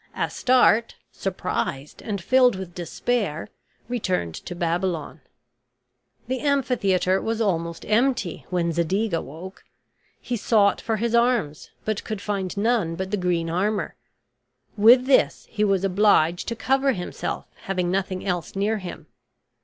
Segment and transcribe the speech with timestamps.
[0.15, 3.49] Astarte, surprised and filled with despair,
[3.87, 5.21] returned to Babylon.
[6.27, 9.63] The amphitheater was almost empty when Zadig awoke;
[10.19, 13.93] he sought for his arms, but could find none but the green armor.
[14.75, 19.05] With this he was obliged to cover himself, having nothing else near him.